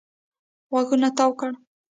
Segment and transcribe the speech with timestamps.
[0.71, 1.55] غوږونه تاو کړي.